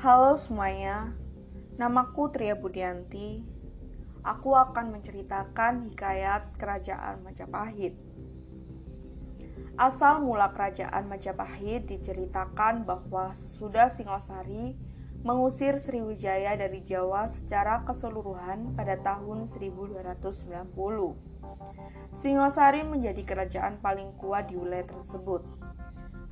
[0.00, 1.12] Halo semuanya,
[1.76, 3.44] namaku Tria Budianti.
[4.24, 8.00] Aku akan menceritakan hikayat Kerajaan Majapahit.
[9.76, 14.72] Asal mula Kerajaan Majapahit diceritakan bahwa sesudah Singosari
[15.20, 20.64] mengusir Sriwijaya dari Jawa secara keseluruhan pada tahun 1290.
[22.16, 25.44] Singosari menjadi kerajaan paling kuat di wilayah tersebut.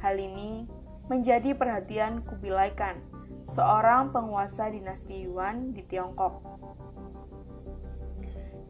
[0.01, 0.65] Hal ini
[1.13, 3.18] menjadi perhatian Kubilai Khan,
[3.49, 6.45] seorang penguasa dinasti Yuan di Tiongkok.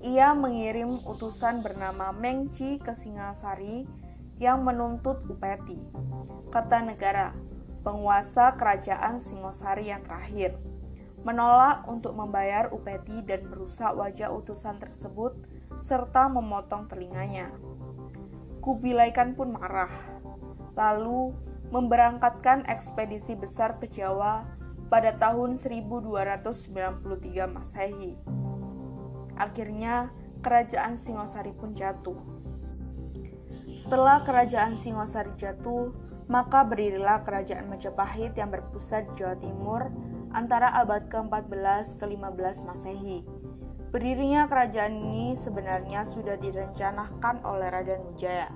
[0.07, 3.83] Ia mengirim utusan bernama Meng Chi ke Singasari
[4.39, 5.83] yang menuntut Upeti,
[6.55, 7.35] Kertanegara,
[7.83, 10.55] penguasa kerajaan Singosari yang terakhir,
[11.27, 15.35] menolak untuk membayar Upeti dan merusak wajah utusan tersebut
[15.83, 17.51] serta memotong telinganya.
[18.63, 19.91] Kubilai Khan pun marah,
[20.79, 21.35] lalu
[21.75, 24.58] memberangkatkan ekspedisi besar ke Jawa
[24.89, 28.17] pada tahun 1293 Masehi.
[29.37, 32.17] Akhirnya, kerajaan Singosari pun jatuh.
[33.77, 35.95] Setelah kerajaan Singosari jatuh,
[36.27, 39.89] maka berdirilah kerajaan Majapahit yang berpusat di Jawa Timur
[40.33, 43.25] antara abad ke-14 ke-15 Masehi.
[43.89, 48.53] Berdirinya kerajaan ini sebenarnya sudah direncanakan oleh Raden Wijaya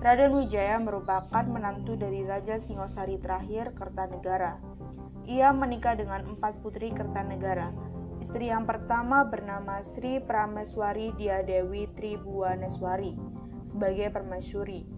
[0.00, 4.56] Raden Wijaya merupakan menantu dari Raja Singosari terakhir Kertanegara.
[5.28, 7.68] Ia menikah dengan empat putri Kertanegara.
[8.16, 13.12] Istri yang pertama bernama Sri Prameswari Diadewi Tribuaneswari
[13.68, 14.88] sebagai permaisuri.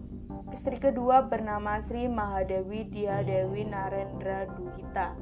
[0.55, 5.19] Istri kedua bernama Sri Mahadewi Diadewi Narendra Duhita.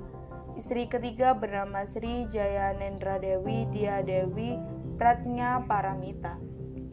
[0.61, 4.61] Istri ketiga bernama Sri Jayanendra Dewi Diadewi
[5.01, 6.50] Pratnya Paramita.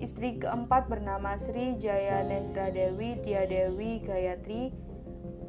[0.08, 4.72] Istri keempat bernama Sri Jayanendra Dewi Diadewi Gayatri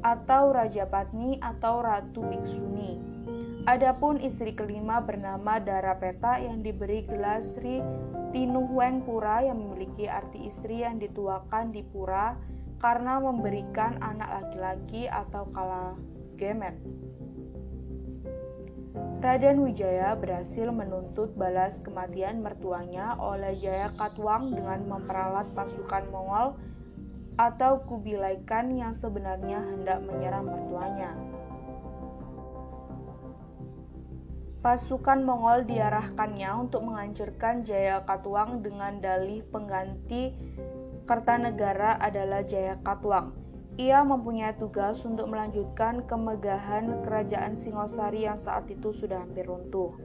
[0.04, 3.00] atau Raja Patni atau Ratu Biksuni.
[3.64, 7.80] Adapun istri kelima bernama Darapeta yang diberi gelar Sri
[8.36, 12.36] Tinuhweng Pura yang memiliki arti istri yang dituakan di pura
[12.84, 15.96] karena memberikan anak laki-laki atau kala
[16.36, 16.76] gemet.
[18.94, 26.58] Raden Wijaya berhasil menuntut balas kematian mertuanya oleh Jaya Katwang dengan memperalat pasukan Mongol
[27.38, 31.14] atau Kubilai Khan yang sebenarnya hendak menyerang mertuanya.
[34.60, 40.36] Pasukan Mongol diarahkannya untuk menghancurkan Jaya Katwang dengan dalih pengganti
[41.08, 43.39] Kertanegara adalah Jaya Katwang
[43.80, 49.96] ia mempunyai tugas untuk melanjutkan kemegahan kerajaan Singosari yang saat itu sudah hampir runtuh.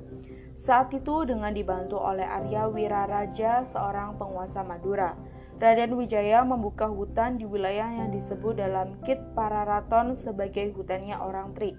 [0.55, 5.19] Saat itu dengan dibantu oleh Arya Wiraraja, seorang penguasa Madura,
[5.59, 11.75] Raden Wijaya membuka hutan di wilayah yang disebut dalam Kit Pararaton sebagai hutannya orang Trik.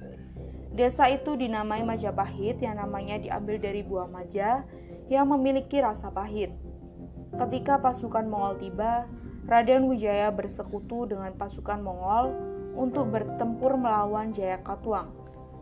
[0.77, 4.69] Desa itu dinamai Majapahit yang namanya diambil dari buah maja
[5.09, 6.53] yang memiliki rasa pahit.
[7.33, 9.09] Ketika pasukan Mongol tiba,
[9.47, 12.35] Raden Wijaya bersekutu dengan pasukan Mongol
[12.75, 15.15] untuk bertempur melawan Jaya Katwang.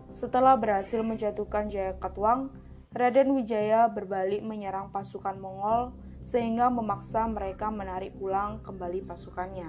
[0.09, 2.49] Setelah berhasil menjatuhkan Jaya Katwang,
[2.97, 5.93] Raden Wijaya berbalik menyerang pasukan Mongol
[6.25, 9.69] sehingga memaksa mereka menarik pulang kembali pasukannya.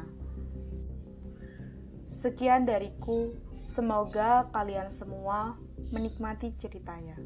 [2.08, 3.36] Sekian dariku,
[3.68, 5.60] semoga kalian semua
[5.92, 7.20] menikmati ceritanya.